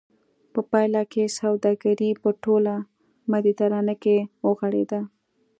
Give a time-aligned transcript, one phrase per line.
[0.53, 2.75] په پایله کې سوداګري په ټوله
[3.31, 5.01] مدیترانه کې وغوړېده